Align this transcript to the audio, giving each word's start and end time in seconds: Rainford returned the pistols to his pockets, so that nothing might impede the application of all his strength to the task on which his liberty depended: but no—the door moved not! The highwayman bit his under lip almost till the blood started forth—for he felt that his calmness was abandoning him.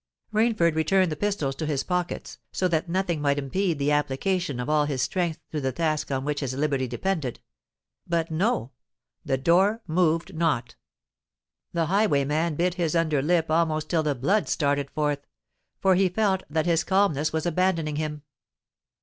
Rainford 0.33 0.73
returned 0.73 1.11
the 1.11 1.15
pistols 1.15 1.53
to 1.57 1.67
his 1.67 1.83
pockets, 1.83 2.39
so 2.51 2.67
that 2.69 2.89
nothing 2.89 3.21
might 3.21 3.37
impede 3.37 3.77
the 3.77 3.91
application 3.91 4.59
of 4.59 4.67
all 4.67 4.85
his 4.85 5.03
strength 5.03 5.39
to 5.51 5.61
the 5.61 5.71
task 5.71 6.09
on 6.09 6.25
which 6.25 6.39
his 6.39 6.55
liberty 6.55 6.87
depended: 6.87 7.39
but 8.07 8.31
no—the 8.31 9.37
door 9.37 9.83
moved 9.85 10.33
not! 10.33 10.73
The 11.73 11.85
highwayman 11.85 12.55
bit 12.55 12.73
his 12.73 12.95
under 12.95 13.21
lip 13.21 13.51
almost 13.51 13.91
till 13.91 14.01
the 14.01 14.15
blood 14.15 14.49
started 14.49 14.89
forth—for 14.89 15.93
he 15.93 16.09
felt 16.09 16.41
that 16.49 16.65
his 16.65 16.83
calmness 16.83 17.31
was 17.31 17.45
abandoning 17.45 17.97
him. 17.97 18.23